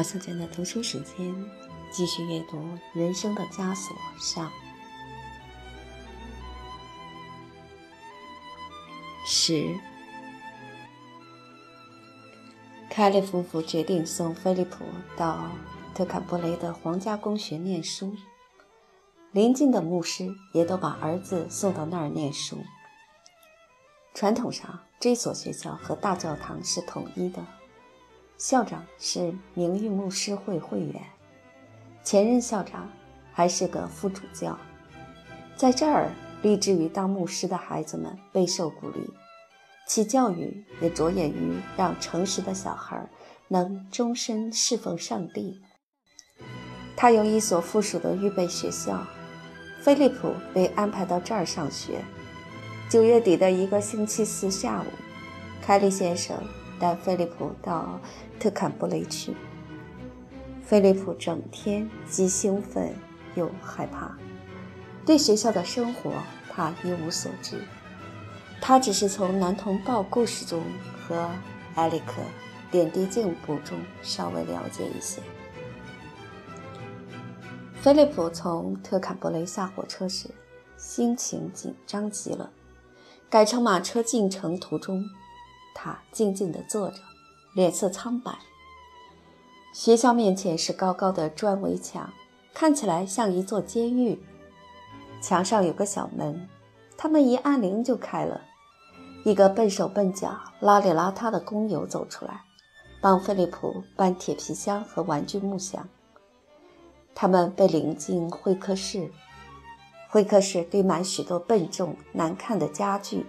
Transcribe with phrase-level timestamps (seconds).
[0.00, 1.34] 马小娟的读书时间，
[1.92, 2.56] 继续阅读
[2.94, 4.50] 《人生的枷锁》上。
[9.26, 9.78] 十，
[12.88, 14.86] 凯利夫妇决定送菲利普
[15.18, 15.50] 到
[15.94, 18.16] 特坎布雷的皇家公学念书，
[19.32, 22.64] 邻近的牧师也都把儿子送到那儿念书。
[24.14, 27.44] 传统上，这所学校和大教堂是统一的。
[28.40, 30.94] 校长是名誉牧师会会员，
[32.02, 32.90] 前任校长
[33.34, 34.58] 还是个副主教。
[35.56, 39.12] 在这儿立志于当牧师的孩子们备受鼓励，
[39.86, 43.06] 其教育也着眼于让诚实的小孩
[43.46, 45.60] 能终身侍奉上帝。
[46.96, 49.06] 他有一所附属的预备学校，
[49.82, 52.02] 菲利普被安排到这儿上学。
[52.88, 54.86] 九月底的一个星期四下午，
[55.60, 56.34] 凯利先生。
[56.80, 58.00] 带菲利普到
[58.40, 59.36] 特坎布雷去。
[60.64, 62.94] 菲利普整天既兴奋
[63.34, 64.16] 又害怕，
[65.04, 66.10] 对学校的生活
[66.48, 67.62] 他一无所知。
[68.60, 70.62] 他只是从男童报故事中
[71.02, 71.28] 和
[71.74, 72.22] 埃里克
[72.70, 75.20] 点滴进步中稍微了解一些。
[77.80, 80.28] 菲利普从特坎布雷下火车时，
[80.76, 82.50] 心情紧张极了。
[83.28, 85.04] 改乘马车进城途中。
[85.82, 86.98] 他静静地坐着，
[87.54, 88.38] 脸色苍白。
[89.72, 92.12] 学校面前是高高的砖围墙，
[92.52, 94.22] 看起来像一座监狱。
[95.22, 96.46] 墙上有个小门，
[96.98, 98.42] 他们一按铃就开了。
[99.24, 102.42] 一个笨手笨脚、邋里邋遢的工友走出来，
[103.00, 105.88] 帮菲利普搬铁皮箱和玩具木箱。
[107.14, 109.10] 他们被领进会客室，
[110.10, 113.24] 会客室堆满许多笨重难看的家具。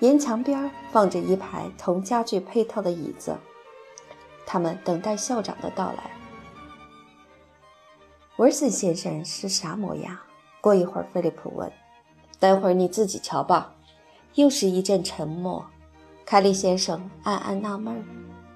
[0.00, 3.36] 沿墙边放着一排同家具配套的椅子，
[4.44, 6.10] 他们等待校长的到来。
[8.36, 10.18] 文森先生是啥模样？
[10.60, 11.72] 过一会儿，菲利普问
[12.40, 13.74] ：“待会儿你自己瞧吧。”
[14.34, 15.64] 又是一阵沉默。
[16.26, 18.04] 凯利先生暗暗纳闷：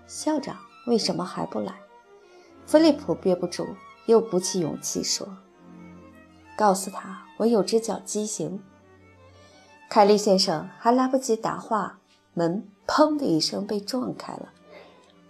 [0.07, 0.57] 校长
[0.87, 1.73] 为什么还不来？
[2.67, 3.69] 菲利普憋不住，
[4.07, 5.29] 又鼓起勇气说
[6.57, 8.61] ：“告诉他，我有只脚畸形。”
[9.89, 11.99] 凯利先生还来不及答话，
[12.35, 14.53] 门砰的一声被撞开了。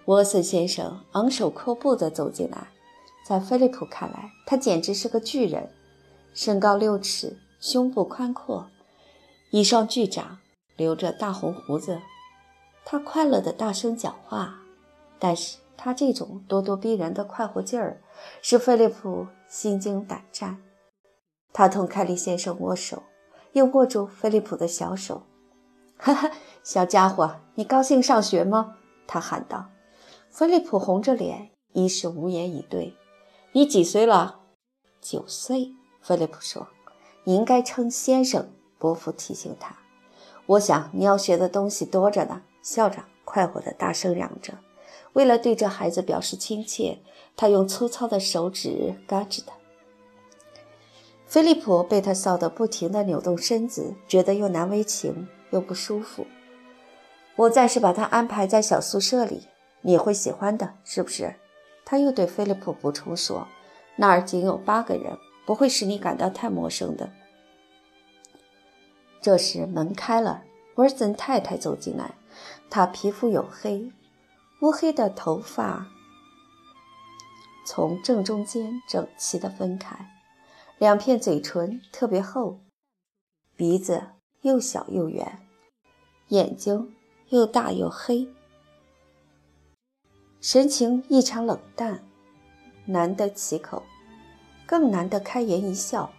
[0.06, 2.66] 沃森先生昂首阔步地走进来，
[3.24, 5.70] 在菲利普看来，他简直是个巨人，
[6.34, 8.68] 身高六尺，胸部宽阔，
[9.50, 10.38] 一双巨掌，
[10.76, 12.00] 留着大红胡子。
[12.84, 14.58] 他快乐地大声讲话，
[15.20, 18.00] 但是他这种咄咄逼人的快活劲儿，
[18.42, 20.60] 使菲利普心惊胆战。
[21.52, 23.04] 他同凯利先生握手。
[23.52, 25.22] 又握住菲利普的小手，
[25.96, 26.30] 哈哈，
[26.62, 28.76] 小家伙，你高兴上学吗？
[29.06, 29.66] 他喊道。
[30.30, 32.94] 菲利普红着脸，一时无言以对。
[33.52, 34.40] 你几岁了？
[35.00, 35.72] 九岁。
[36.00, 36.68] 菲利普说。
[37.24, 38.50] 你应该称先生。
[38.78, 39.76] 伯父提醒他。
[40.46, 42.42] 我想你要学的东西多着呢。
[42.62, 44.54] 校长快活地大声嚷着。
[45.14, 46.98] 为了对这孩子表示亲切，
[47.34, 49.57] 他用粗糙的手指嘎吱他。
[51.28, 56.26] 菲利普被他臊得不停地扭动身子，觉得又难为情又不舒服。
[57.36, 59.46] 我暂时把他安排在小宿舍里，
[59.82, 61.34] 你会喜欢的，是不是？
[61.84, 63.46] 他又对菲利普补充说
[63.96, 67.10] ：“那儿仅有八个人，不会使你感到太陌生的。”
[69.20, 70.44] 这时门开了，
[70.76, 72.14] 沃森太太走进来。
[72.70, 73.92] 她皮肤黝黑，
[74.62, 75.88] 乌黑的头发
[77.66, 79.94] 从正中间整齐地分开。
[80.78, 82.60] 两片嘴唇特别厚，
[83.56, 84.00] 鼻子
[84.42, 85.40] 又小又圆，
[86.28, 86.94] 眼睛
[87.30, 88.28] 又大又黑，
[90.40, 92.04] 神情异常冷淡，
[92.86, 93.82] 难得启口，
[94.66, 96.12] 更难得开颜一笑。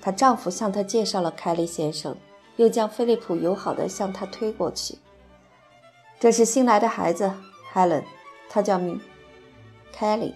[0.00, 2.16] 她丈夫向她介绍了凯利先生，
[2.56, 4.98] 又将菲利普友好地向她推过去。
[6.18, 7.32] 这是新来的孩子
[7.72, 8.02] ，Helen，
[8.48, 9.00] 他叫米
[9.92, 10.34] 凯利。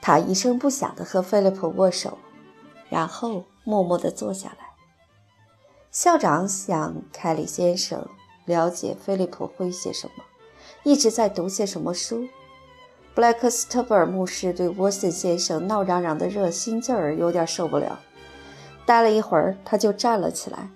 [0.00, 2.18] 他一声不响地和菲利普握手，
[2.88, 4.70] 然后默默地坐下来。
[5.90, 8.06] 校长想凯里先生
[8.44, 10.24] 了解菲利普会写什么，
[10.84, 12.28] 一直在读些什么书。
[13.14, 17.98] 布莱克斯特布尔牧师对沃森先生闹嚷嚷的热心劲儿有点受不了，
[18.86, 20.70] 待了一会儿，他就站了起来。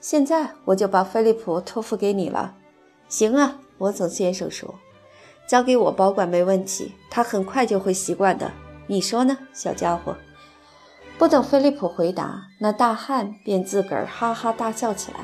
[0.00, 2.54] 现在我就把菲利普托付给你了。
[3.08, 4.74] 行啊，沃森先生说，
[5.48, 8.52] 交给我保管没问题，他很快就会习惯的。
[8.88, 10.16] 你说呢，小家伙？
[11.18, 15.20] 不等菲利普回答，那大汉便自个儿哈哈大笑起来。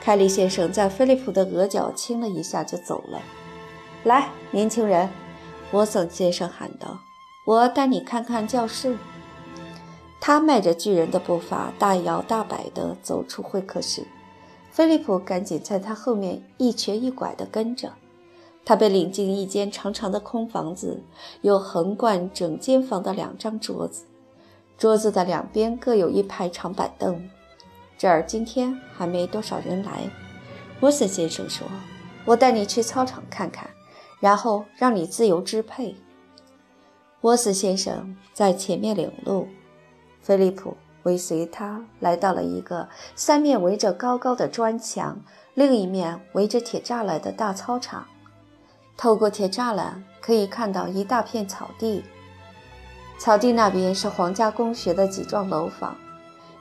[0.00, 3.20] 凯利先生在菲利普的额角亲了一下，就走了。
[4.04, 5.08] 来，年轻人，
[5.72, 6.98] 沃森先生喊道
[7.46, 8.96] ：“我带你看看教室。”
[10.20, 14.06] 他迈着巨人的步伐，大摇大摆地走出会客室。
[14.70, 17.92] 菲利普赶紧在他后面一瘸一拐地跟着。
[18.64, 21.02] 他被领进一间长长的空房子，
[21.40, 24.04] 有横贯整间房的两张桌子，
[24.78, 27.28] 桌子的两边各有一排长板凳。
[27.98, 30.10] 这儿今天还没多少人来，
[30.80, 31.66] 沃森先生说
[32.24, 33.68] ：“我带你去操场看看，
[34.20, 35.96] 然后让你自由支配。”
[37.22, 39.46] 沃森先生在前面领路。
[40.20, 45.20] 菲利普尾随他来到了一个三面围着高高的砖墙，
[45.54, 48.06] 另一面围着铁栅栏的大操场。
[49.02, 52.04] 透过铁栅栏可以看到一大片草地，
[53.18, 55.96] 草地那边是皇家公学的几幢楼房。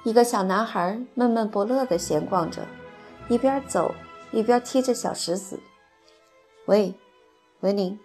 [0.04, 2.66] 一个小男孩闷闷不乐地闲逛着，
[3.28, 3.94] 一边走
[4.32, 5.60] 一边踢着小石子。
[6.66, 6.96] 喂，
[7.60, 8.00] 文宁，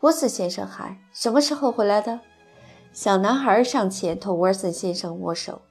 [0.00, 2.20] 沃森先生喊：“什么时候回来的？”
[2.92, 5.62] 小男孩上前同沃森先生握手。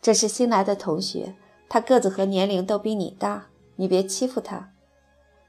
[0.00, 1.34] 这是新来的同学，
[1.68, 4.71] 他个子和年龄都比你大，你别欺负他。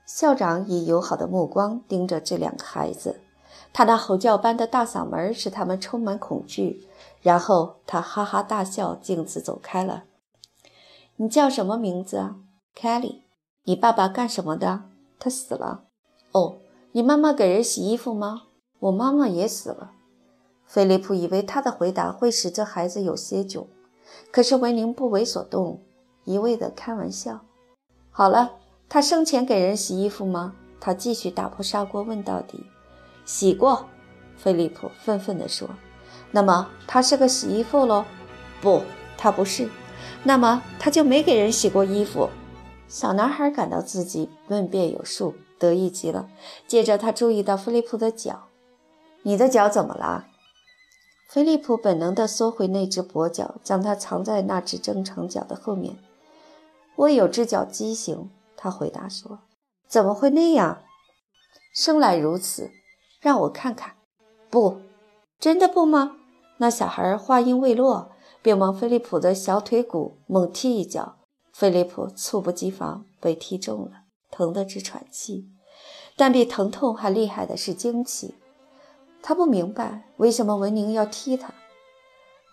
[0.05, 3.21] 校长以友好的目光盯着这两个孩子，
[3.71, 6.88] 他那吼叫般的大嗓门使他们充满恐惧。
[7.21, 10.03] 然后他哈哈大笑，径自走开了。
[11.15, 12.35] 你叫什么名字啊
[12.75, 13.21] ，Kelly？
[13.63, 14.83] 你爸爸干什么的？
[15.19, 15.85] 他死了。
[16.33, 16.57] 哦，
[16.91, 18.44] 你妈妈给人洗衣服吗？
[18.79, 19.91] 我妈妈也死了。
[20.65, 23.67] 菲利普以为他的回答会使这孩子有些窘，
[24.31, 25.81] 可是维宁不为所动，
[26.25, 27.39] 一味的开玩笑。
[28.11, 28.57] 好了，
[28.88, 30.53] 他生前给人洗衣服吗？
[30.80, 32.65] 他继续打破砂锅问到底。
[33.25, 33.88] 洗过，
[34.35, 35.69] 菲利普愤愤地说。
[36.31, 38.06] 那么他是个洗衣妇喽？
[38.62, 38.81] 不，
[39.18, 39.69] 他不是。
[40.24, 42.30] 那么他就没给人洗过衣服。
[42.88, 46.29] 小男孩感到自己问辩有数，得意极了。
[46.68, 48.47] 接着他注意到菲利普的脚。
[49.24, 50.27] 你的脚怎么了？
[51.29, 55.95] 菲利普本能地缩回那只跛脚，将它藏在那只正常脚的后面。
[56.95, 58.29] 我有只脚畸形，
[58.63, 59.39] 他回答说。
[59.89, 60.83] 怎么会那样？
[61.74, 62.71] 生来如此。
[63.19, 63.95] 让我看看。
[64.50, 64.80] 不，
[65.38, 66.15] 真的不吗？
[66.60, 71.18] 那小孩话音未落，便往菲利普的小腿骨猛踢一脚。
[71.51, 75.50] 菲利普猝不及防，被踢中了，疼得直喘气。
[76.15, 78.36] 但比疼痛还厉害的是惊奇。
[79.21, 81.54] 他不明白为什么文宁要踢他，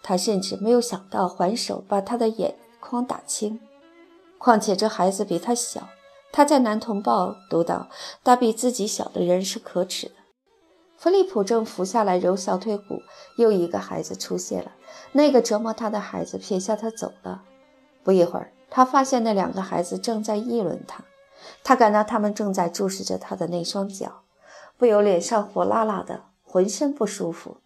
[0.03, 3.61] 他甚至没有想到还手把他的眼眶打青。
[4.39, 5.89] 况且这孩子比他小，
[6.33, 7.89] 他在《男同报》读到，
[8.23, 10.15] 打比自己小的人是可耻的。
[10.97, 13.03] 菲利普正俯下来揉小腿骨，
[13.37, 14.73] 又一个孩子出现了。
[15.13, 17.43] 那个折磨他的孩子撇下他走了。
[18.03, 21.05] 不一会儿，他发现那两个孩子正在议论他，
[21.65, 24.23] 他感到他们正在注视着他的那双脚，
[24.77, 26.25] 不由脸上火辣辣的。
[26.53, 27.59] 浑身不舒服。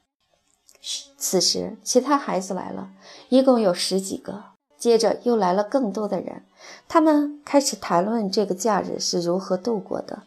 [1.16, 2.90] 此时，其他孩子来了，
[3.30, 4.44] 一共有十几个。
[4.76, 6.44] 接着又来了更多的人，
[6.88, 10.22] 他们开始谈论这个假日是如何度过的，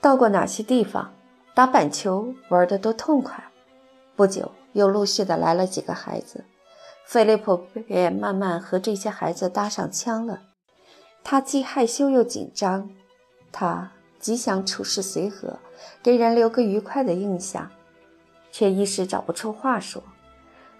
[0.00, 1.12] 到过哪些地方，
[1.54, 3.44] 打板球玩得多痛快。
[4.16, 6.44] 不久，又陆续的来了几个孩子，
[7.06, 10.40] 菲利普便慢慢和这些孩子搭上腔了。
[11.24, 12.90] 他既害羞又紧张，
[13.52, 15.58] 他极想处事随和。
[16.02, 17.70] 给人留个愉快的印象，
[18.52, 20.02] 却一时找不出话说。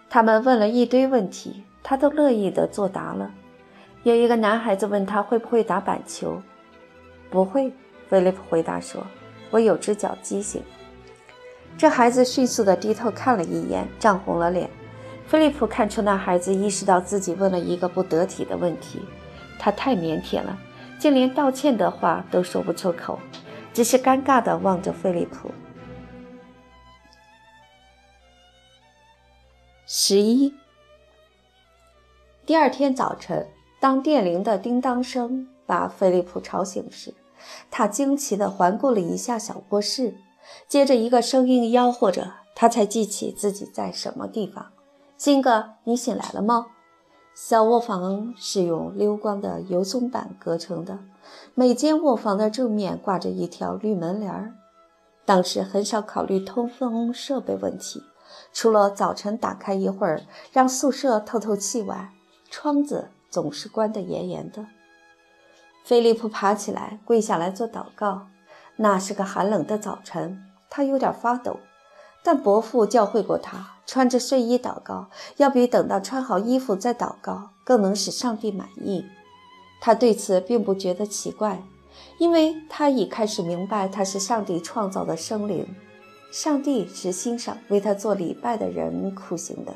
[0.09, 3.33] 他们问了一堆问题，他都乐意地作答了。
[4.03, 6.43] 有一个男孩子问他会不会打板球，
[7.31, 7.73] 不会。
[8.09, 9.07] 菲利普回答说
[9.51, 10.63] ：“我有只脚畸形。”
[11.79, 14.69] 这孩子迅速地低头看了一眼，涨红了脸。
[15.27, 19.01] 菲利普看出那孩子意识到自己问了一个不得体的问题，
[19.59, 20.59] 他太腼腆了，
[20.99, 23.19] 竟连道歉的话都说不出口。
[23.73, 25.51] 只是尴尬地望着菲利普。
[29.87, 30.53] 十一。
[32.45, 33.49] 第二天早晨，
[33.83, 37.13] 当电铃的叮当声把菲利普吵醒时，
[37.69, 40.15] 他惊奇地环顾了一下小卧室，
[40.69, 44.67] 接着一个声音吆喝着，他才记起自己在什么地方。
[45.17, 46.69] 金哥，你醒来了吗？
[47.35, 51.01] 小卧房是用溜光的油松板隔成的。
[51.57, 54.55] 每间卧房的正面挂着一条绿门帘儿。
[55.25, 58.01] 当时很少考虑通风设备问题，
[58.53, 60.23] 除了早晨打开一会儿
[60.53, 62.13] 让宿舍透透气外，
[62.49, 64.67] 窗子总是关得严严的。
[65.85, 68.29] 菲利普爬起来，跪下来做祷告。
[68.77, 71.59] 那是个寒冷的早晨，他有点发抖，
[72.23, 75.09] 但伯父教会过他，穿着睡衣祷告，
[75.39, 79.05] 要比等到穿好衣服再祷告更能使上帝满意。
[79.81, 81.63] 他对此并不觉得奇怪，
[82.19, 85.67] 因为他已开始明白他是上帝创造的生灵，
[86.31, 89.75] 上帝是欣赏为他做礼拜的人苦行的。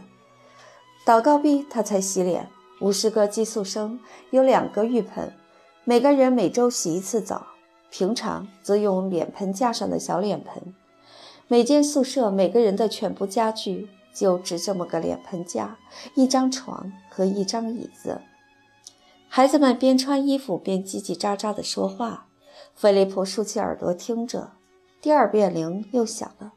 [1.05, 2.49] 祷告毕，他才洗脸。
[2.81, 3.99] 五十个寄宿生
[4.31, 5.33] 有两个浴盆，
[5.85, 7.47] 每个人每周洗一次澡，
[7.91, 10.75] 平常则用脸盆架上的小脸盆。
[11.49, 15.79] 每间宿舍每个人的全部家具就只这么个脸盆架、
[16.15, 18.21] 一张床和一张椅子。
[19.29, 22.27] 孩子们边穿衣服边叽叽喳喳地说话。
[22.75, 24.53] 菲利普竖起耳朵听着。
[25.01, 26.53] 第二遍铃又响了，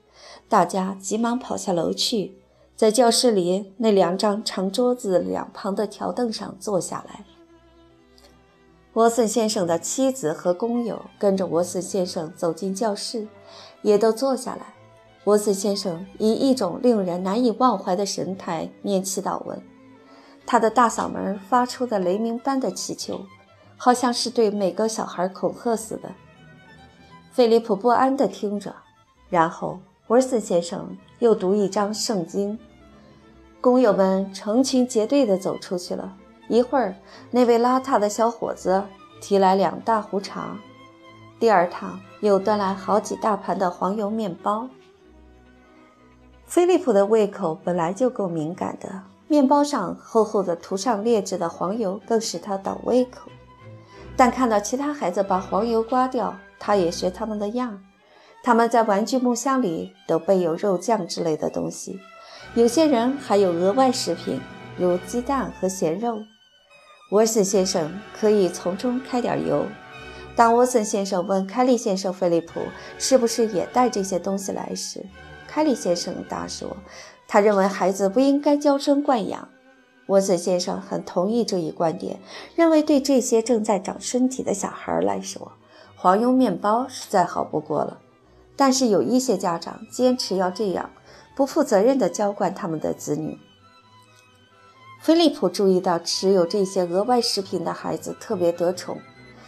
[0.48, 2.36] 大家急忙跑下楼去。
[2.80, 7.26] 在教室里那两张长桌子两旁的条凳上坐下来。
[8.94, 13.28] 沃森先生的妻子和工友跟着沃森先生走进教室，
[13.82, 14.76] 也都坐下来。
[15.26, 19.62] 沃森先生以一种令人难以忘怀的神态念祈祷文，
[20.46, 23.20] 他的大嗓门发出的雷鸣般的祈求，
[23.76, 26.10] 好像是对每个小孩恐吓似的。
[27.34, 28.74] 菲利普不安地听着，
[29.30, 32.58] 然后沃森先生又读一章圣经。
[33.62, 36.16] 工友们成群结队地走出去了。
[36.48, 36.96] 一会儿，
[37.32, 38.84] 那位邋遢的小伙子
[39.22, 40.58] 提来两大壶茶，
[41.40, 44.68] 第二趟又端来好几大盘的黄油面包。
[46.46, 53.30] 菲利普的胃口本来就够敏感的，面包上厚厚的涂上劣质的黄油更使他倒胃口。
[54.16, 57.80] 但看到其他孩子把黄油刮掉，他也学他们的样。
[58.42, 62.00] 他们在玩具木箱里都备有肉酱之类的东西。
[62.60, 64.38] 有些人还有额外食品，
[64.78, 66.22] 如鸡蛋和咸肉。
[67.12, 69.66] 沃森先生可以从中开点油。
[70.36, 72.60] 当沃森先生问凯利先生菲利普
[72.98, 75.06] 是不是也带这些东西来时，
[75.48, 76.76] 凯利先生答说，
[77.30, 79.48] 他认为孩子不应该娇生惯养。
[80.08, 82.20] 沃森先生很同意这一观点，
[82.58, 85.54] 认为对这些正在长身体的小孩来说，
[85.96, 88.00] 黄油面包是再好不过了。
[88.58, 90.90] 但是有一些家长坚持要这样。
[91.36, 93.38] 不负责任地浇灌他们的子女。
[95.02, 98.98] 菲利普注意到持有这些额外食品的孩子特别得宠，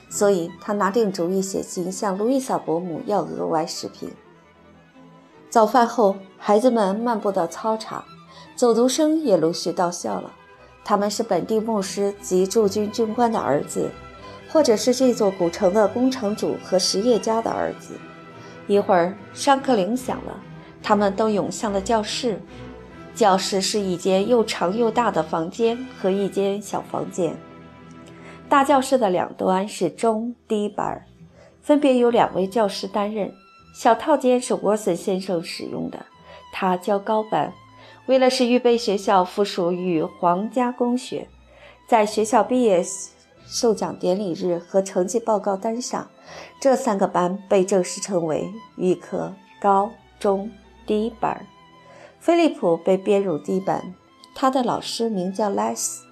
[0.10, 4.10] 所以他拿定主意写信向路易莎伯母要额外食品。
[5.50, 8.06] 早饭后，孩子们漫步到操场，
[8.56, 10.32] 走读生也陆续到校了。
[10.86, 13.92] 他们是本地牧师及驻军军官的儿子，
[14.50, 17.96] 或者是这座古城的工程主和实业家的儿子。
[18.68, 20.42] 一会儿，上课铃响了。
[20.82, 22.40] 他们都涌向了教室。
[23.14, 27.36] 教室是一间又长又大的房间和一间小房间。
[28.48, 31.06] 大教室的两端是中低班，
[31.62, 33.34] 分别由两位教师担任。
[33.74, 36.06] 小套间是沃森先生使用的，
[36.54, 37.54] 他教高班。
[38.08, 41.28] 为了使预备学校附属于皇家公学，
[41.88, 42.84] 在学校毕业
[43.46, 46.10] 授奖典礼日和成绩报告单上，
[46.60, 50.50] 这三个班被正式称为预科高中。
[50.92, 51.48] 第一班，
[52.20, 53.96] 菲利普被编入第一班。
[54.36, 56.04] 他的老师名叫莱斯，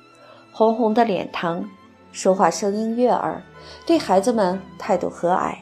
[0.53, 1.69] 红红的脸庞，
[2.13, 3.43] 说话声音悦耳，
[3.85, 5.57] 对孩子们态度和蔼。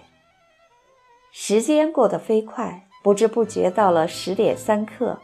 [1.31, 5.17] 时间过得飞快，不知不觉到了十点三刻。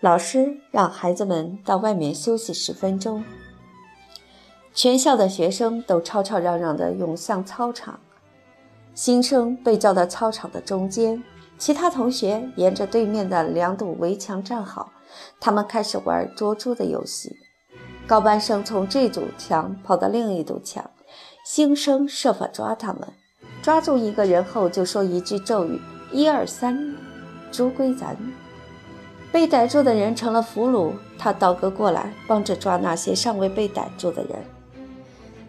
[0.00, 3.22] 老师让孩子们到外面休息十分钟。
[4.72, 8.00] 全校的学生都吵吵嚷嚷地涌向操场，
[8.94, 11.22] 新生被叫到操场的中间。
[11.58, 14.92] 其他同学沿着对面的两堵围墙站好，
[15.40, 17.34] 他们开始玩捉猪的游戏。
[18.06, 20.90] 高班生从这堵墙跑到另一堵墙，
[21.44, 23.08] 新生设法抓他们。
[23.62, 25.80] 抓住一个人后，就说一句咒语
[26.12, 26.94] ：“一二三，
[27.50, 28.16] 猪归咱。”
[29.32, 34.44] 被逮住的人成了俘虏，他倒戈过来帮着抓那些尚未被逮住的人。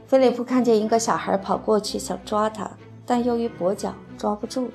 [0.08, 2.72] 菲利普看见一个小孩跑过去想抓他，
[3.06, 4.72] 但由于跛脚抓不住。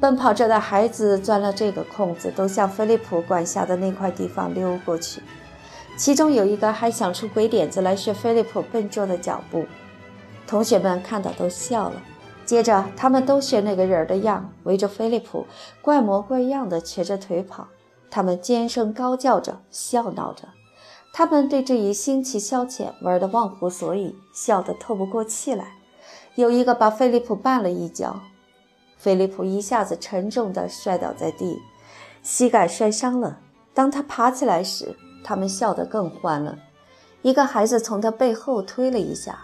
[0.00, 5.22] 奔跑着的孩子钻了这个空子，都向菲利普管辖的那块地方溜过去。
[5.96, 9.66] 其中有一个还想出鬼点子来学菲利普笨拙的脚步，
[10.46, 12.00] 同学们看到都笑了。
[12.44, 15.46] 接着，他们都学那个人的样，围着菲利普
[15.82, 17.66] 怪模怪样的瘸着腿跑。
[18.10, 20.48] 他们尖声高叫着，笑闹着。
[21.12, 25.66] 他们对这一新奇消遣玩得忘乎所以，笑得透不过气来。
[26.36, 28.20] 有一个把菲利普绊了一跤。
[28.98, 31.62] 菲利普一下子沉重地摔倒在地，
[32.22, 33.38] 膝盖摔伤了。
[33.72, 36.58] 当他爬起来时，他们笑得更欢了。
[37.22, 39.38] 一个孩子从他背后推了一下，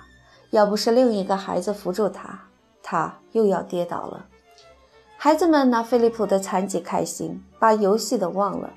[0.50, 2.48] 要不是另一个孩子扶住他，
[2.82, 4.26] 他又要跌倒了。
[5.16, 8.72] 孩子们拿菲利普的残疾开心，把游戏都忘了。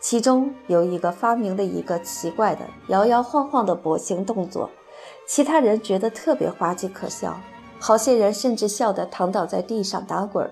[0.00, 4.70] 其中有一个发明了一个奇怪的摇摇晃晃的跛行动作，
[5.26, 7.40] 其他人觉得特别滑稽可笑。
[7.80, 10.48] 好些人甚至笑得躺倒在地上打滚。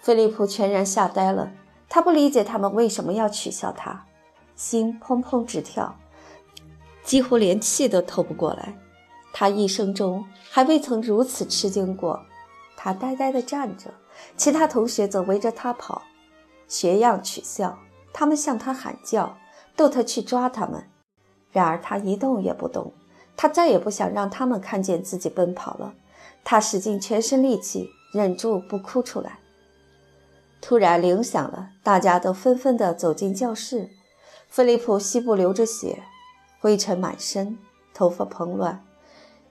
[0.00, 1.52] 菲利普全然吓呆了，
[1.88, 4.06] 他不理解他们为什么要取笑他，
[4.56, 5.94] 心砰砰直跳，
[7.04, 8.74] 几乎连气都透不过来。
[9.32, 12.20] 他一生中还未曾如此吃惊过。
[12.74, 13.90] 他呆呆地站着，
[14.36, 16.02] 其他同学则围着他跑，
[16.68, 17.78] 学样取笑。
[18.12, 19.36] 他们向他喊叫，
[19.76, 20.88] 逗他去抓他们。
[21.52, 22.92] 然而他一动也不动。
[23.36, 25.92] 他再也不想让他们看见自己奔跑了。
[26.48, 29.40] 他使尽全身力气，忍住不哭出来。
[30.60, 33.90] 突然铃响了，大家都纷纷地走进教室。
[34.48, 36.04] 菲利普膝部流着血，
[36.60, 37.58] 灰尘满身，
[37.92, 38.84] 头发蓬乱。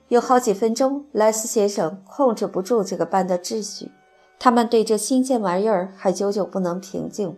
[0.08, 3.92] 有好几分钟，莱斯先生控制不住这个班的秩序。
[4.38, 7.36] 他们对这新鲜玩意儿还久久不能平静。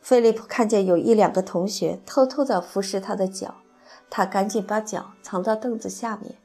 [0.00, 3.56] 菲利普看见有一两个同学偷偷地服侍他的脚，
[4.08, 6.36] 他赶紧把脚藏到凳子下面。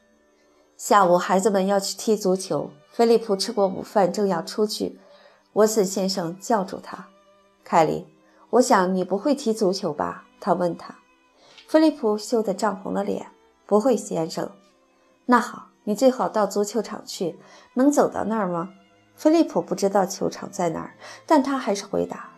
[0.77, 2.69] 下午，孩子们要去踢足球。
[2.91, 4.99] 菲利普吃过午饭，正要出去，
[5.53, 7.07] 沃森先生叫住他
[7.63, 8.05] ：“凯莉，
[8.49, 10.95] 我想你不会踢足球吧？”他问他。
[11.67, 13.27] 菲利普羞得涨红了脸
[13.65, 14.51] ：“不会，先生。”
[15.27, 17.39] 那好，你最好到足球场去。
[17.75, 18.69] 能走到那儿吗？
[19.15, 22.31] 菲利普不知道球场在哪儿，但他还是回答：“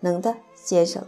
[0.00, 1.04] 能的，先生。”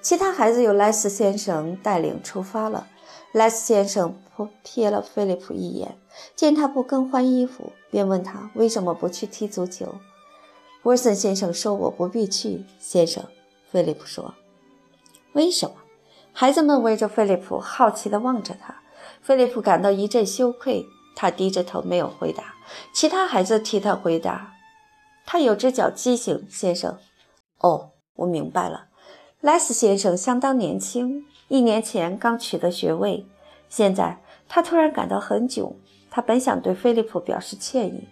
[0.00, 2.86] 其他孩子由莱斯先生带领出发了。
[3.34, 4.14] 莱斯先生
[4.62, 5.98] 瞥了菲利普一眼，
[6.36, 9.96] 见他不更换衣服，便问他为什么不去踢足球。
[10.84, 13.24] 沃森先生说：“我不必去，先生。”
[13.72, 14.34] 菲利普说
[15.34, 15.74] ：“为什么？”
[16.32, 18.82] 孩子们围着菲利普，好奇地望着他。
[19.20, 20.86] 菲利普感到一阵羞愧，
[21.16, 22.54] 他低着头没有回答。
[22.92, 24.54] 其他孩子替他回答
[25.26, 26.98] ：“他有只脚畸形，先生。”
[27.58, 28.86] 哦，我明白了。
[29.40, 33.26] 莱斯先生相当年轻，一年前刚取得学位。
[33.76, 34.16] 现在
[34.48, 35.72] 他突然感到很窘。
[36.08, 38.06] 他本想对菲利普表示歉意，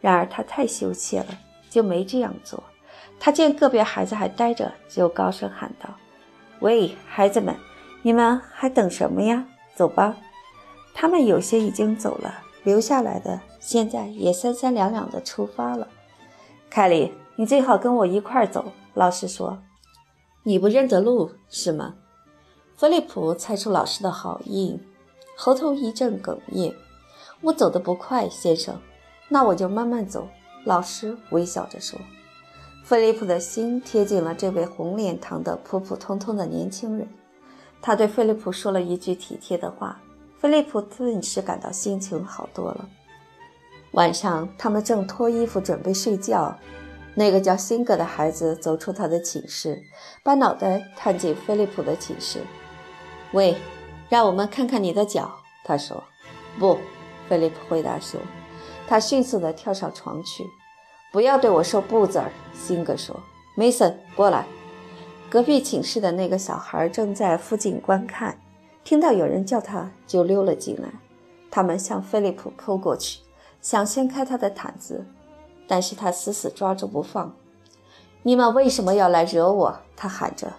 [0.00, 1.26] 然而他太羞怯了，
[1.70, 2.60] 就没这样做。
[3.20, 5.88] 他见个别孩子还呆着，就高声喊道
[6.58, 7.54] ：“喂，孩子们，
[8.02, 9.46] 你们还等什么呀？
[9.76, 10.16] 走吧！”
[10.92, 15.86] 他们有些已经走了，留下来的现在也三三两两的出发了。
[16.68, 18.72] 凯莉，你最好跟我一块儿走。
[18.94, 19.58] 老师说，
[20.42, 21.94] 你不认得路是吗？
[22.76, 24.80] 菲利普猜出老师的好意，
[25.36, 26.74] 喉头一阵哽咽。
[27.40, 28.80] 我走得不快，先生。
[29.28, 30.28] 那我就慢慢走。
[30.64, 31.98] 老师微笑着说。
[32.84, 37.08] 菲利普的心贴近了这位红脸膛的普普通通的年轻人。
[37.80, 40.00] 他对菲利普说了一句体贴的话。
[40.38, 42.86] 菲利普顿时感到心情好多了。
[43.92, 46.54] 晚上，他们正脱衣服准备睡觉，
[47.14, 49.82] 那个叫辛格的孩子走出他的寝室，
[50.22, 52.40] 把脑袋探进菲利普的寝室。
[53.32, 53.56] “喂，
[54.08, 55.30] 让我们看看你的脚。”
[55.64, 56.02] 他说。
[56.58, 56.78] “不。”
[57.28, 58.20] 菲利普回答说。
[58.86, 60.44] 他迅速地跳上床去。
[61.10, 63.18] “不要对我说不字儿。”辛格说。
[63.56, 64.46] “梅森，过来。”
[65.30, 68.38] 隔壁寝室的那个小孩正在附近观看。
[68.84, 70.88] 听到有人叫他，就溜了进来。
[71.50, 73.20] 他们向菲利普扑过去，
[73.62, 75.06] 想掀开他的毯子，
[75.66, 77.34] 但是他死死抓住不放。
[78.22, 79.80] 你们为什么要来惹我？
[79.96, 80.52] 他喊着。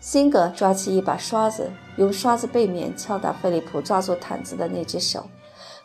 [0.00, 5.26] 辛格抓起一把刷子，用刷子背面敲打菲利普抓住毯子的那只手。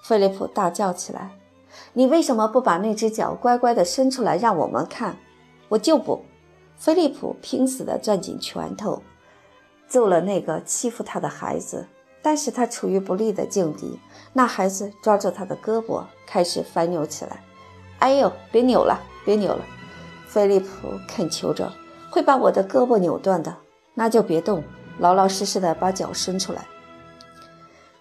[0.04, 1.32] 菲利普大叫起来
[1.94, 5.18] ：“你为什么不把那只脚乖乖地伸出来让我们看？”
[5.70, 6.24] 我就不！
[6.76, 9.02] 菲利普拼死地攥紧拳头。
[9.88, 11.88] 揍了那个欺负他的孩子，
[12.22, 14.00] 但是他处于不利的境地。
[14.34, 17.44] 那孩子抓住他的胳膊，开始翻扭起来。
[18.00, 19.64] 哎呦，别扭了，别扭了！
[20.28, 20.68] 菲利普
[21.08, 21.72] 恳求着，
[22.10, 23.56] 会把我的胳膊扭断的。
[23.94, 24.64] 那就别动，
[25.00, 26.66] 老老实实的把脚伸出来。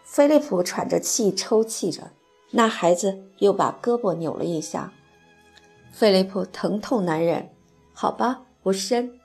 [0.04, 2.10] 菲利普喘着气，抽泣着。
[2.52, 4.92] 那孩子又把胳膊扭了一下。
[5.92, 7.50] 菲利普疼痛难忍。
[7.92, 9.18] 好吧，我伸。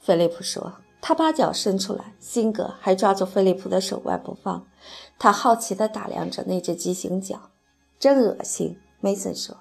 [0.00, 0.74] 菲利普说。
[1.00, 4.66] 他把脚伸出来，辛格还抓住菲利普的手腕不放。
[5.20, 7.50] 他好奇地打量着那只畸形脚，
[8.00, 8.80] 真恶心。
[9.00, 9.56] 梅森说。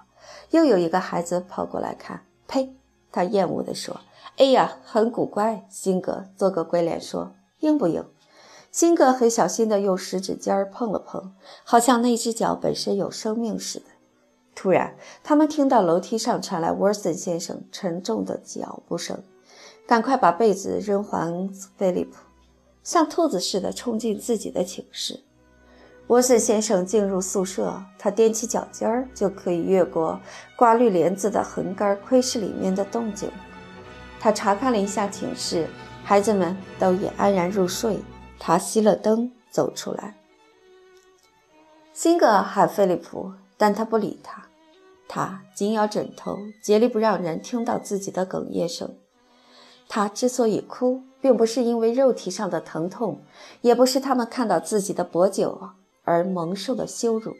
[0.50, 2.26] 又有一个孩子跑过来看。
[2.48, 2.74] 呸！
[3.12, 4.00] 他厌恶地说。
[4.38, 5.65] 哎呀，很古怪。
[5.69, 7.32] 辛格做个鬼脸说。
[7.62, 8.06] 硬不硬？
[8.69, 13.86] 辛格很小心地用食指尖碰了碰，好像那只脚本身有生命似的。
[14.54, 19.24] 突然，他们听到楼梯上传来沃森先生沉重的脚步声。
[19.88, 22.17] 赶快把被子扔还菲利普，
[22.84, 25.21] 像兔子似的冲进自己的寝室。
[26.08, 30.19] 沃森先生进入宿舍，他踮起脚尖儿就可以越过
[30.58, 33.32] 挂绿帘子的横杆窥视里面的动静。
[34.26, 35.68] 他查看了一下寝室，
[36.04, 38.00] 孩子们都已安然入睡。
[38.40, 40.16] 他熄了灯，走出来。
[41.94, 44.48] 辛格喊菲利普，但他不理他。
[45.08, 48.96] 他紧咬枕头，竭力不让人听到自己的哽咽声。
[49.88, 53.22] 他之所以哭，并不是因为肉体上的疼痛，
[53.62, 55.70] 也不是他们看到自己的薄酒
[56.04, 57.36] 而蒙受的羞辱，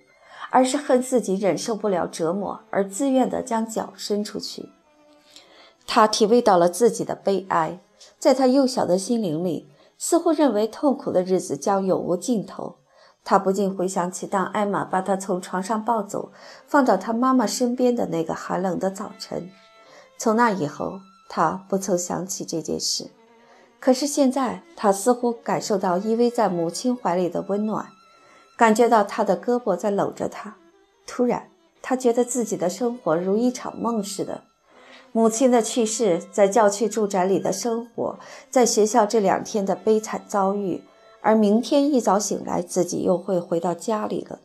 [0.52, 4.70] 而是恨自己忍受不了折磨而自愿地将脚伸出去。
[5.88, 7.80] 他体味到了自己的悲哀，
[8.20, 12.76] 在他幼小的心灵里，似乎认为痛苦的日子将永无尽头。
[13.24, 16.32] 他不禁回想起当艾玛把他从床上抱走，
[16.68, 19.50] 放到他妈妈身边的那个寒冷的早晨。
[20.18, 23.10] 从那以后，他不曾想起这件事。
[23.80, 27.88] 可是现在，他似乎感受到依偎在母亲怀里的温暖，
[28.58, 30.56] 感觉到她的胳膊在搂着他。
[31.06, 31.50] 突然，
[31.82, 34.44] 他觉得自己的生活如一场梦似的。
[35.16, 40.84] 母亲的去世，在教区住宅里的生活，在学校这两天的悲惨遭遇。
[41.22, 44.42] 而明天一早醒来，自己又会回到家里了。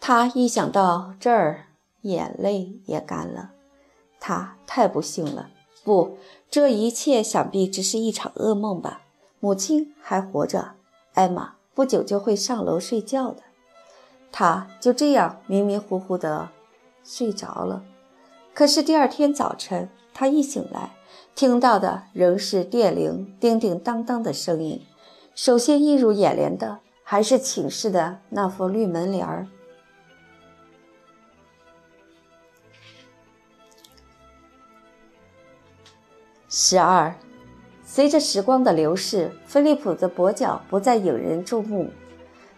[0.00, 1.66] 他一想到这儿，
[2.00, 3.50] 眼泪也干了。
[4.18, 5.50] 他太不幸了。
[5.84, 6.16] 不，
[6.48, 9.02] 这一切想必只是一场噩梦吧。
[9.38, 10.76] 母亲还活着，
[11.12, 13.42] 艾玛不久就会上楼睡觉的。
[14.32, 16.48] 他就这样迷迷糊糊的
[17.04, 17.84] 睡着了。
[18.54, 20.90] 可是第二天早晨，他一醒来，
[21.34, 24.80] 听到的仍是电铃叮叮当当的声音。
[25.34, 29.48] 首先映入眼帘的还是寝室的那副绿门帘儿。
[36.48, 37.12] 十二，
[37.84, 41.90] 随着时光的流逝，菲利普的跛脚不再引人注目，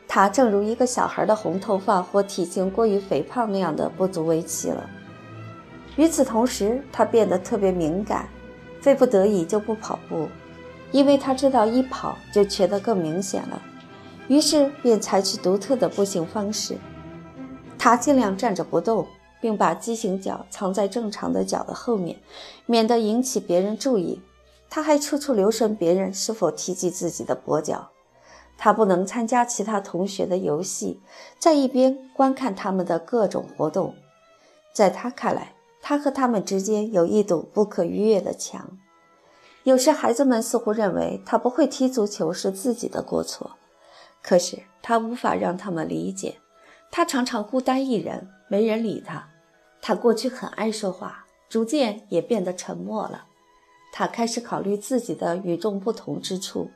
[0.06, 4.90] 他正如一个小孩的红头发或体型过于肥胖那样的不足为奇了。
[5.96, 8.28] 与此同时，他变得特别敏感，
[8.80, 10.28] 非不得已就不跑步。
[10.92, 13.61] 因为他知道一跑就瘸得更明显了，
[14.28, 16.76] 于是便采取独特的步行方式。
[17.76, 19.06] 他尽量站着不动，
[19.40, 22.16] 并把畸形脚藏在正常的脚的后面，
[22.66, 24.22] 免得引起别人注意。
[24.70, 27.90] 他还处处留神别人是否提及自己的跛脚。
[28.56, 31.00] 他不能参加其他同学的游戏，
[31.38, 33.94] 在一边观看他们的各种活动。
[34.72, 35.52] 在他看来，
[35.88, 38.77] 他和他们之间有一堵不可逾越的墙。
[39.62, 43.53] 有时，孩子们似乎认为他不会踢足球是自己的过错，
[44.20, 46.38] 可是他无法让他们理解。
[46.90, 49.29] 他常常孤单一人，没人理他。
[49.81, 53.27] 他过去很爱说话，逐渐也变得沉默了。
[53.92, 56.72] 他开始考虑自己的与众不同之处。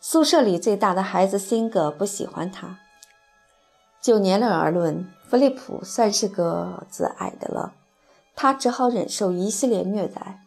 [0.00, 2.78] 宿舍里最大的孩子辛格不喜欢他。
[4.00, 7.74] 就年龄而论，弗利普算是个子矮的了。
[8.36, 10.40] 他只好忍受一系列虐待。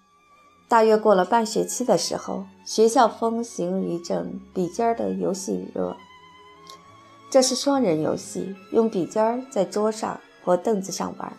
[0.70, 5.96] 大约过了半学期的时候，学校风行一阵笔尖的游戏热。
[7.30, 11.34] 这是双人游戏，用笔尖在桌上或凳子上玩，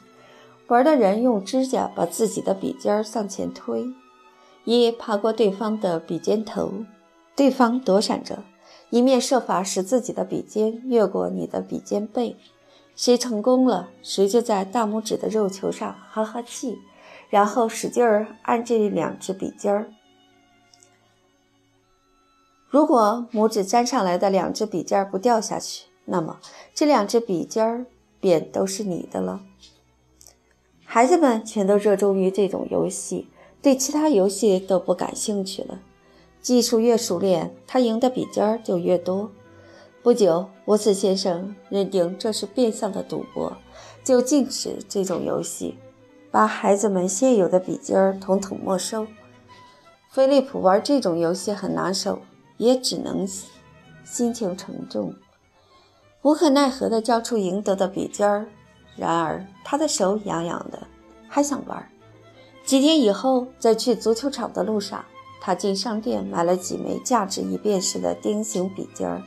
[0.69, 3.87] 玩的人用指甲把自己的笔尖向前推，
[4.65, 6.73] 一爬过对方的笔尖头，
[7.37, 8.43] 对方躲闪着，
[8.89, 12.37] 一面设法使自己的笔尖越过你的笔尖背。
[12.99, 16.81] 谁成功了，谁就在大拇指的肉球上哈哈气，
[17.31, 19.93] 然后使劲儿按这两支笔尖儿。
[22.69, 26.41] 如果拇指粘上来的两只笔尖儿不掉下去，那么
[26.75, 27.87] 这两支笔尖儿
[28.19, 29.43] 便都是你的了。
[30.85, 33.29] 孩子们全都热衷于这种游戏，
[33.63, 35.79] 对其他游戏都不感兴趣了。
[36.43, 39.31] 技术越熟练，他赢的笔尖儿就越多。
[40.09, 43.55] 不久，沃茨先生认定这是变相的赌博，
[44.03, 45.77] 就禁止这种游戏，
[46.31, 49.07] 把孩子们现有的笔尖儿统统没收。
[50.09, 52.21] 菲利普玩这种游戏很拿手，
[52.57, 53.29] 也只能
[54.03, 55.13] 心情沉重，
[56.23, 58.47] 无可奈何地交出赢得的笔尖儿。
[58.97, 60.87] 然而，他的手痒痒的，
[61.29, 61.87] 还想玩。
[62.65, 65.05] 几天以后，在去足球场的路上，
[65.39, 69.23] 他进商店买了几枚价值一便士的钉形笔尖儿。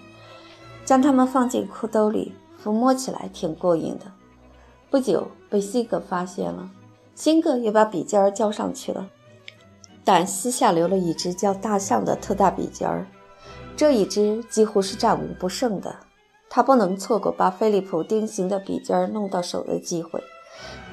[0.92, 4.12] 将它们放进裤兜里，抚摸起来挺过瘾的。
[4.90, 6.70] 不久被辛格发现了，
[7.16, 9.08] 辛格也把笔尖儿交上去了，
[10.04, 13.08] 但私下留了一支叫“大象”的特大笔尖儿。
[13.78, 15.96] 这一支几乎是战无不胜的，
[16.50, 20.22] 他不能错过把菲利普钉形的笔尖儿弄到手的机会。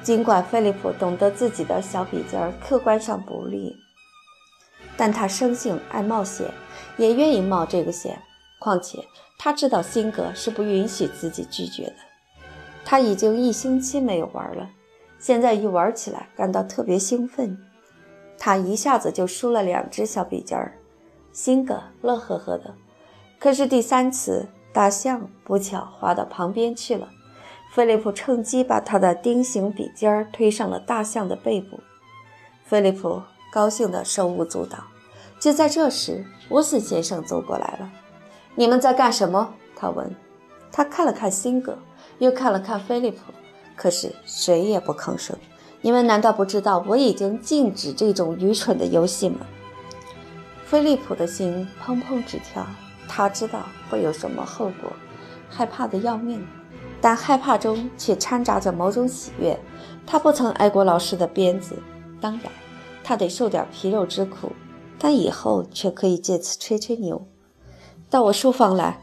[0.01, 3.75] 尽管菲利普懂得自己的小笔尖儿客观上不利，
[4.95, 6.49] 但他生性爱冒险，
[6.95, 8.17] 也愿意冒这个险。
[8.61, 9.03] 况且。
[9.41, 11.95] 他知道辛格是不允许自己拒绝的。
[12.83, 14.69] 他已经一星期没有玩了，
[15.17, 17.57] 现在一玩起来感到特别兴奋。
[18.37, 20.77] 他一下子就输了两只小笔尖儿，
[21.31, 22.75] 辛格乐呵呵的。
[23.39, 27.07] 可是第三次，大象不巧滑到旁边去了，
[27.71, 31.79] 菲利普趁机把他的钉形笔尖推上了大象的背部。
[32.65, 33.21] 菲利普
[33.53, 34.79] 高兴的手舞足蹈。
[35.39, 37.89] 就在这时，沃森先生走过来了。
[38.59, 40.13] “你们在干什么？”他问。
[40.69, 41.77] 他看了看辛格，
[42.17, 43.19] 又看了看菲利普，
[43.73, 45.33] 可是谁也不吭声。
[45.79, 49.47] 你们难道不知道我已经禁止这种愚蠢的游戏吗？
[50.65, 52.67] 菲利普的心砰砰直跳，
[53.07, 54.91] 他知道会有什么后果，
[55.49, 56.45] 害怕的要命，
[56.99, 59.57] 但害怕中却掺杂着某种喜悦。
[60.05, 61.77] 他不曾挨过老师的鞭子，
[62.19, 62.51] 当然，
[63.05, 64.51] 他得受点皮肉之苦，
[64.99, 67.25] 但以后却可以借此吹吹牛。
[68.09, 69.01] 到我书房来。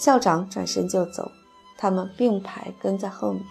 [0.00, 1.30] 校长转身就走，
[1.76, 3.44] 他们并排跟在后面。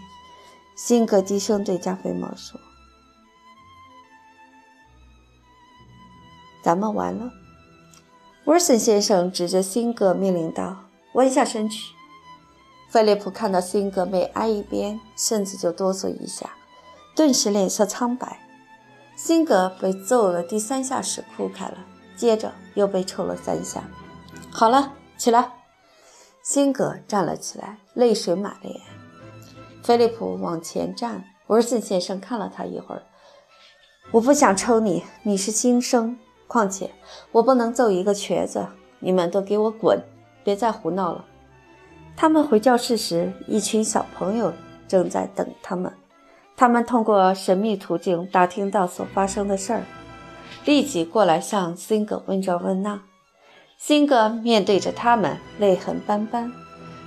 [0.76, 2.60] 辛格低声对加菲猫说
[6.64, 7.32] ：“咱们完了。”
[8.46, 11.94] 沃森先生指着辛格命令道：“弯下身去。”
[12.90, 16.50] 菲利普看到辛格每挨一边，身子就哆嗦一下，
[17.16, 18.40] 顿时脸色苍白。
[19.16, 21.78] 辛格被揍了第三下时哭开了，
[22.18, 23.84] 接着又被抽了三下。
[24.52, 25.54] 好了，起来。
[26.44, 28.80] 辛格站了起来，泪水满脸。
[29.84, 33.04] 菲利普往前站，沃森先生看了他一会儿。
[34.12, 36.92] 我不想抽你，你是新生，况且
[37.32, 38.68] 我不能揍一个瘸子。
[39.00, 40.00] 你们都给我滚，
[40.44, 41.26] 别再胡闹了。
[42.16, 44.54] 他们回教室时，一群小朋友
[44.88, 45.92] 正在等他们。
[46.56, 49.84] 他们通过神秘途径打听到所发生的事儿，
[50.66, 53.02] 立即过来向辛格问这问那。
[53.84, 56.54] 辛格面对着他们，泪痕斑斑，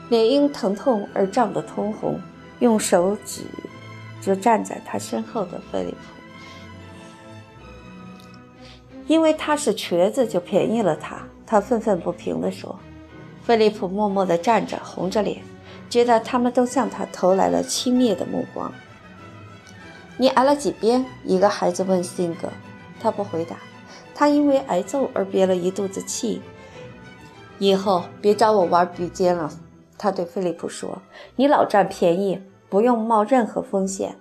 [0.09, 2.21] 脸因疼痛而涨得通红，
[2.59, 3.43] 用手指
[4.21, 5.97] 着站在他身后的菲利普，
[9.07, 11.23] 因为他是瘸子，就便宜了他。
[11.47, 12.77] 他愤愤不平地说。
[13.45, 15.43] 菲利普默默地站着，红着脸，
[15.89, 18.73] 觉得他们都向他投来了轻蔑的目光。
[20.17, 21.07] 你挨了几鞭？
[21.23, 22.49] 一个孩子问辛格。
[23.01, 23.59] 他不回答。
[24.13, 26.43] 他因为挨揍而憋了一肚子气。
[27.59, 29.51] 以后别找我玩笔尖了，
[29.97, 31.01] 他对菲利普说
[31.37, 34.19] ：“你老占便宜，不用冒任何风险。”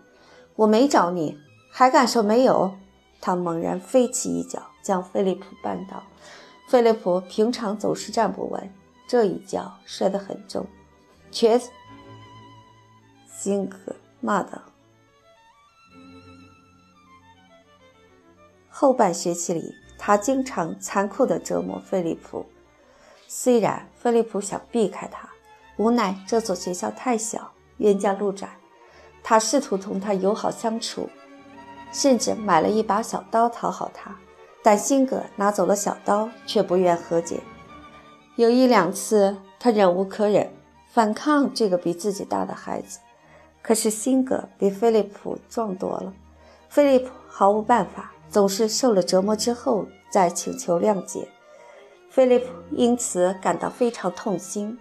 [0.56, 1.40] 我没找你，
[1.72, 2.76] 还敢说没有？
[3.20, 6.04] 他猛然飞起一脚，将菲利普绊倒。
[6.68, 8.72] 菲利普平常总是站不稳，
[9.08, 10.68] 这一脚摔得很重。
[11.32, 11.72] 瘸子，
[13.28, 13.78] 辛格
[14.22, 14.62] 骂道。
[18.70, 22.46] 后半学期里，他经常残酷地折磨菲利普。
[23.36, 25.28] 虽然菲利普想避开他，
[25.78, 28.48] 无奈这所学校太小，冤家路窄。
[29.24, 31.10] 他试图同他友好相处，
[31.92, 34.16] 甚至买了一把小刀讨好他。
[34.62, 37.40] 但辛格拿走了小刀，却不愿和解。
[38.36, 40.54] 有一两次，他忍无可忍，
[40.92, 43.00] 反抗这个比自己大的孩子。
[43.64, 46.14] 可是辛格比菲利普壮多了，
[46.70, 51.28] 菲利普毫无办法，总是受了折磨之后再请求谅解。
[52.14, 54.78] 菲利普因此感到非常痛心，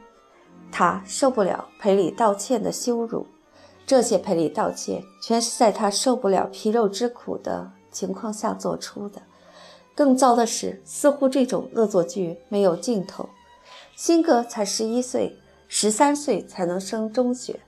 [0.70, 3.26] 他受不了赔礼道歉的羞辱。
[3.86, 9.22] 这些赔礼道歉全是在他受不了皮肉之苦的情况下做出的。
[9.94, 13.26] 更糟的是，似乎这种恶作剧没有尽头。
[13.96, 15.34] 辛格才十一岁，
[15.68, 17.60] 十三岁才能升中学。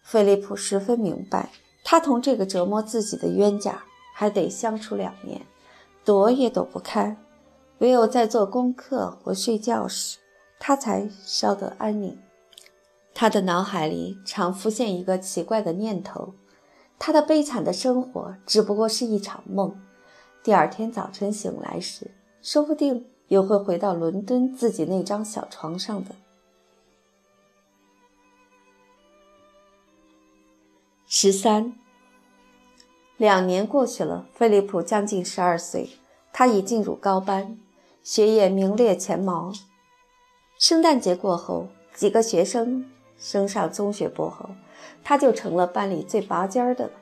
[0.00, 1.50] 菲利普十分明白，
[1.82, 3.82] 他同这个折磨自己的冤家
[4.14, 5.42] 还得相处两年，
[6.04, 7.16] 躲也躲不开。
[7.78, 10.18] 唯有在做功课或睡觉时，
[10.58, 12.18] 他才稍得安宁。
[13.14, 16.34] 他的脑海里常浮现一个奇怪的念头：
[16.98, 19.80] 他的悲惨的生活只不过是一场梦。
[20.42, 22.10] 第二天早晨醒来时，
[22.42, 26.14] 说不定又会回到伦敦自己那张小床上的。
[31.06, 31.74] 十三，
[33.16, 35.90] 两年过去了，菲利普将近十二岁，
[36.32, 37.58] 他已进入高班。
[38.10, 39.52] 学业名列前茅。
[40.58, 44.48] 圣诞节过后，几个学生升上中学部后，
[45.04, 46.92] 他就成了班里最拔尖儿的了。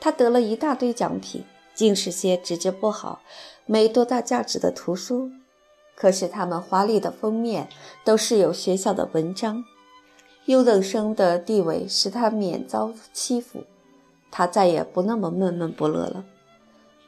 [0.00, 1.44] 他得了一大堆奖品，
[1.76, 3.22] 尽是些纸质不好、
[3.66, 5.30] 没多大价值的图书。
[5.94, 7.68] 可是他们华丽的封面
[8.02, 9.62] 都是有学校的文章。
[10.46, 13.62] 优等生的地位使他免遭欺负，
[14.32, 16.24] 他再也不那么闷闷不乐了。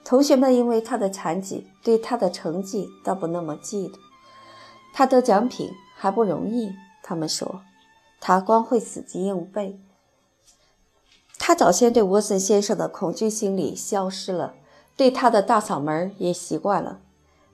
[0.05, 3.95] 同学们因为他的残疾，对他的成绩倒不那么嫉妒。
[4.93, 7.63] 他得奖品还不容易，他们说，
[8.21, 9.81] 他光会死记硬背。
[11.39, 14.55] 他早先对沃森先生的恐惧心理消失了，
[14.97, 17.01] 对他的大嗓门也习惯了。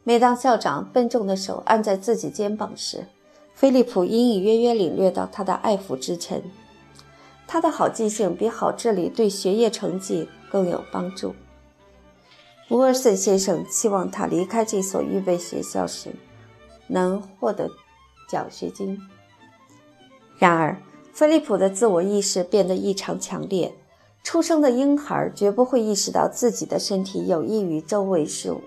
[0.02, 3.06] 每当校长笨重的手按在自己肩膀时，
[3.54, 6.42] 菲利普隐隐约约领略到他的爱抚之情。
[7.46, 11.34] 他的好记性比好智力对学业成绩更有帮助。
[12.70, 16.14] 沃尔森先生期望他离开这所预备学校时
[16.86, 17.68] 能获得
[18.28, 18.96] 奖学金。
[20.38, 20.76] 然而，
[21.12, 23.74] 菲利普的自我意识变得异常强烈。
[24.22, 28.60] 出生的婴孩绝不会意识到自己的身体有益于周围事物，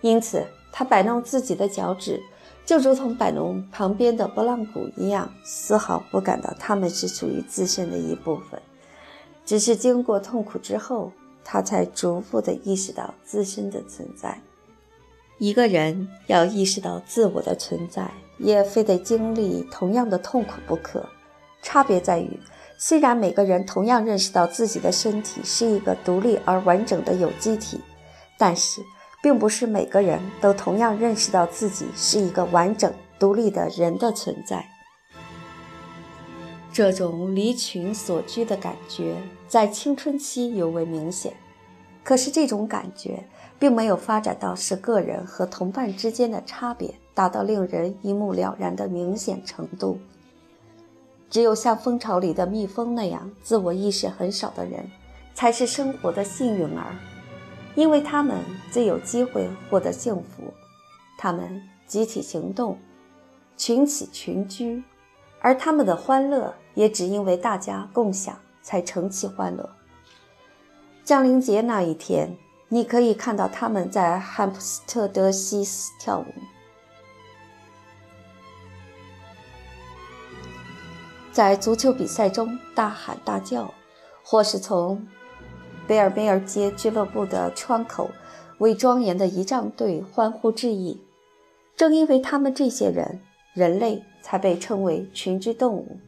[0.00, 2.20] 因此他摆弄自己的脚趾，
[2.64, 8.60] 就如同摆弄旁边的拨浪鼓一样，丝毫不感到他们是属于自身的一部分。
[9.44, 11.12] 只是经过痛苦之后，
[11.44, 14.40] 他才逐步的意识到自身的存在。
[15.38, 21.04] 一个人要意识到自我的存在，也非得经历同样的痛苦不可。
[21.62, 22.38] 差别在于。
[22.78, 27.80] 虽然每个人同样认识到自己的身体是一个独立而完整的有机体，
[28.36, 28.80] 但是
[29.22, 34.66] 并不是每个人都同样认识到自己是一个完整独立的人的存在。
[36.72, 39.14] 这种离群所居的感觉
[39.52, 41.34] 在青春期尤为明显，
[42.02, 43.22] 可是这种感觉
[43.58, 49.98] 并没有发展到使个人和同伴之间的差别达到令人一目了然的明显程度。
[51.28, 54.90] 只有像蜂巢里的蜜蜂那样自我意识很少的人，
[55.34, 56.96] 才是生活的幸运儿，
[57.74, 58.38] 因为他们
[58.70, 60.44] 最有机会获得幸福。
[61.18, 62.78] 他们集体行动，
[63.58, 64.82] 群起群居，
[65.42, 69.68] 而他们的欢乐也只因为大家共享才成其欢乐。
[71.04, 72.36] 降临节那一天，
[72.68, 76.26] 你可以看到他们在汉普斯特德西斯跳舞。
[81.32, 83.72] 在足球比赛中大喊大叫，
[84.22, 85.06] 或是从
[85.86, 88.10] 贝尔贝尔街俱乐部的窗口
[88.58, 91.02] 为庄严的仪仗队欢呼致意。
[91.74, 93.20] 正因为他们这些人，
[93.54, 95.98] 人类才被称为群居动物。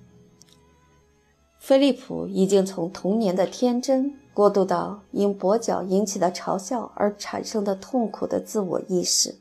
[1.65, 9.37] 菲利普已经从童年的天真过渡到因跛脚引起的嘲笑而产生的痛苦的自我意识。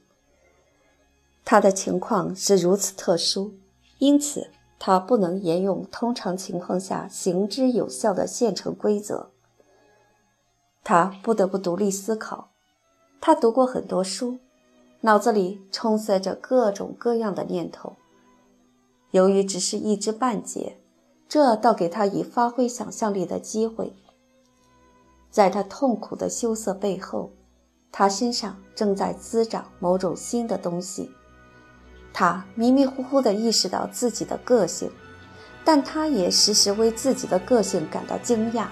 [1.44, 3.52] 他的情况是如此特殊，
[3.98, 4.48] 因此。
[4.80, 9.30] 他不能沿用通常情况下行之有效的现成规则，
[10.82, 12.52] 他不得不独立思考。
[13.20, 14.40] 他读过很多书，
[15.02, 17.98] 脑子里充塞着各种各样的念头。
[19.12, 20.78] 由于只是一知半解，
[21.34, 23.92] 这倒给他以发挥想象力的机会。
[25.32, 27.32] 在他痛苦的羞涩背后，
[27.92, 31.10] 他身上正在滋长某种新的东西。
[32.14, 34.92] 他迷迷糊糊地意识到自己的个性，
[35.66, 38.68] 但他也时时为自己的个性感到惊讶。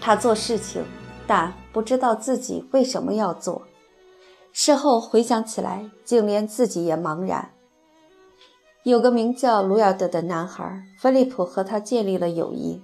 [0.00, 0.84] 他做事情，
[1.24, 3.62] 但不知道自己为什么要做。
[4.50, 7.52] 事后回想起来，竟连自己也茫然。
[8.82, 12.82] 有个名叫卢亚德的男孩，菲利普和他建立了友谊。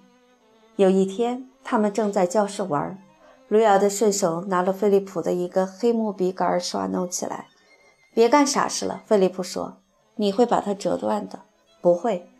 [0.76, 2.96] 有一天，他们正在教室玩，
[3.48, 7.48] 卢亚德顺手拿了菲利普的一个黑木笔杆耍弄起来。
[8.14, 9.78] 别干傻事了，菲利普说
[10.14, 11.40] ：“你会把它折断的。”
[11.82, 12.30] 不会。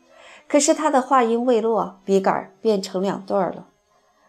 [0.47, 3.67] 可是他的话音未落，笔杆变成两段了。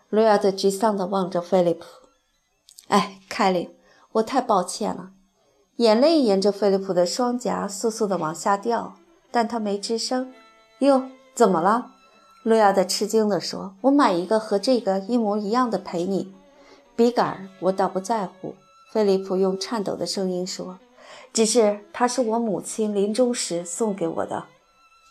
[0.10, 1.86] 卢亚德沮丧地望着菲利普
[2.90, 3.70] ：“哎，凯莉，
[4.14, 5.12] 我太抱歉了。”
[5.78, 8.96] 眼泪沿着菲利普的双颊簌簌地往下掉，
[9.30, 10.34] 但他没吱声。
[10.80, 11.92] “哟，怎么了？”
[12.44, 16.34] 路亚德吃惊地说：“我买一个和这个一模一样的陪你。
[16.96, 18.56] 笔杆我倒不在乎。”
[18.92, 20.80] 菲利普用颤抖的声音说。
[21.32, 24.46] 只是它是我母亲临终时送给我的。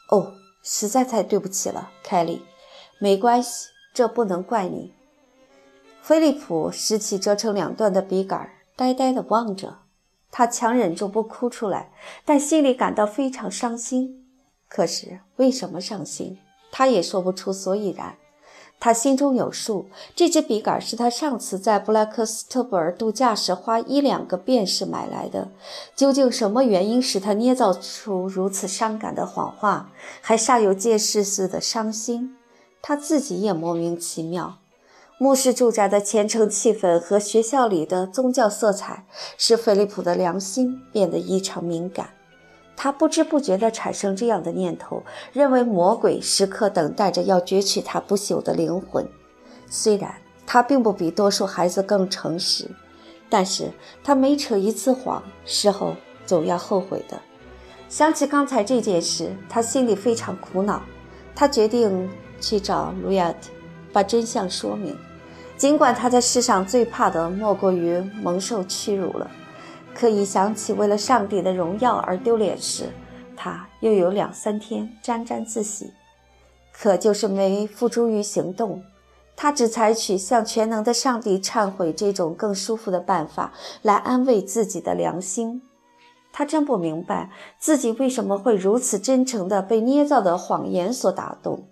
[0.08, 2.42] 哦，实在太对不起了，凯莉。
[2.98, 4.92] 没关系，这不能怪你。
[6.00, 9.78] 菲利普拾起折成两段的笔杆，呆呆地望着。
[10.30, 11.92] 他强忍住不哭出来，
[12.24, 14.21] 但心里感到非常伤心。
[14.74, 16.38] 可是为什么伤心，
[16.70, 18.14] 他也说不出所以然。
[18.80, 19.86] 他心中有数，
[20.16, 25.50] 这支笔杆是他上次在布莱克斯特布尔度假时花一两个便士买来的。
[25.94, 29.92] 究竟什么原因使他捏造出如此伤感的谎话，
[30.22, 32.34] 还煞有介事似的伤心？
[32.80, 34.56] 他自己也莫名其妙。
[35.18, 39.04] 牧师住宅的虔诚气氛和学校里的宗教色彩，
[39.36, 42.08] 使菲利普的良心变得异常敏感。
[42.82, 49.06] 他不知不觉地产生这样的念头，认为魔鬼时刻等待着要攫取他不朽的灵魂。
[49.68, 50.12] 虽然
[50.44, 52.68] 他并不比多数孩子更诚实，
[53.30, 53.70] 但是
[54.02, 55.94] 他每扯一次谎，事后
[56.26, 57.16] 总要后悔的。
[57.88, 60.82] 想起刚才这件事，他心里非常苦恼。
[61.36, 62.10] 他决定
[62.40, 63.50] 去找卢亚特，
[63.92, 64.98] 把真相说明。
[65.56, 69.30] 尽管他在世上最怕的莫过于蒙受屈辱了。
[69.94, 72.90] 可以想起为了上帝的荣耀而丢脸时，
[73.36, 75.92] 他又有两三天沾沾自喜。
[76.72, 78.82] 可就是没付诸于行动。
[79.36, 85.62] 他只采取向全能的上帝忏悔这种更舒服的办法来安慰自己的良心。
[86.32, 91.64] 他真不明白自己为什么会如此真诚地被捏造的谎言所打动。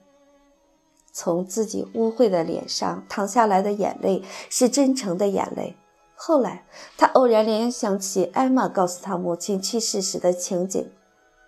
[1.13, 5.77] 从自己污秽的脸上淌下来的眼泪是真诚的眼泪。
[6.23, 6.67] 后来，
[6.99, 10.93] 他偶然联想起艾玛告诉他母亲去世时的情景。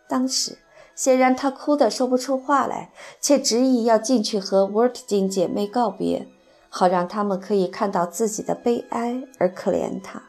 [0.09, 0.57] 当时，
[0.95, 6.27] 显然他哭得说不出话来，却执意要进去和沃特金姐妹告别，
[6.71, 10.23] 好让他们可以看到自己的悲哀而可怜他。